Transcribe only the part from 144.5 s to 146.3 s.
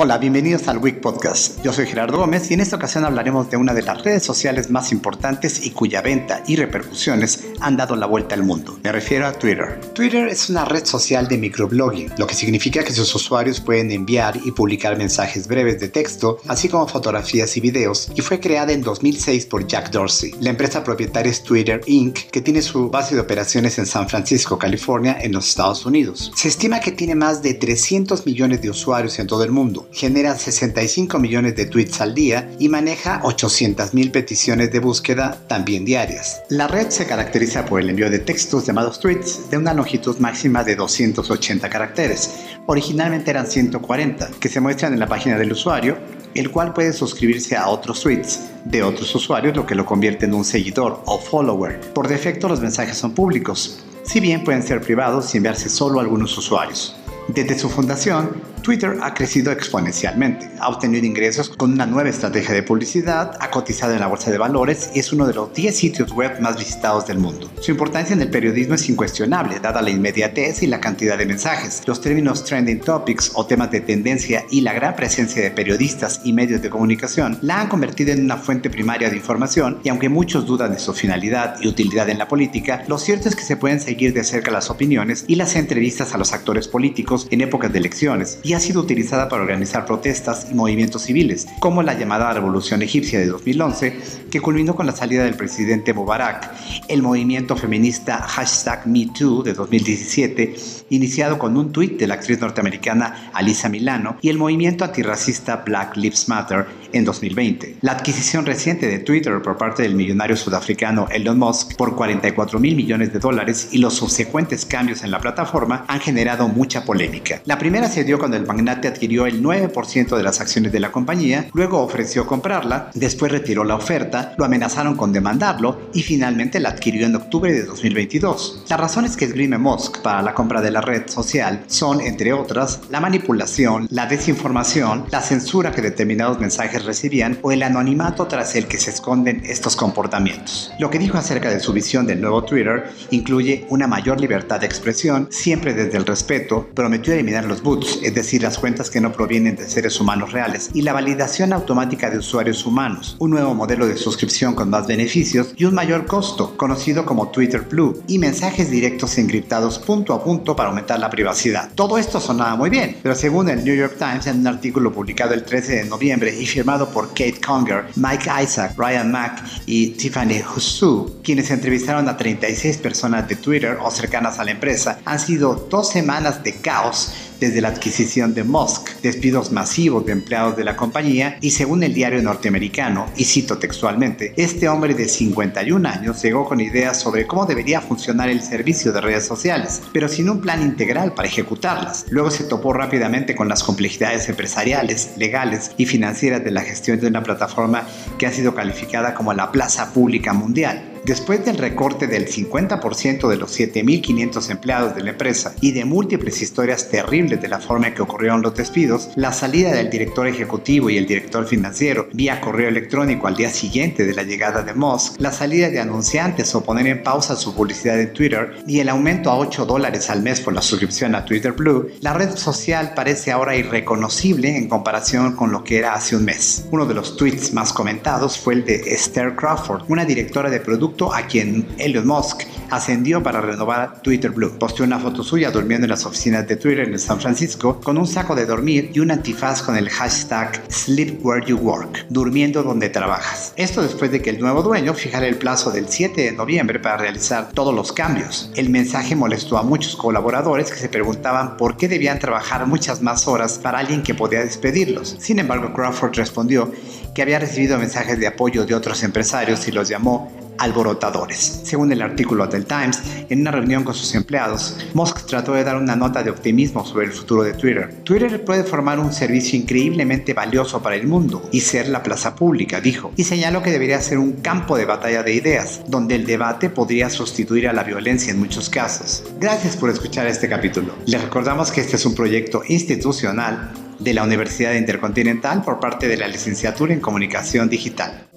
de expresión, siempre desde el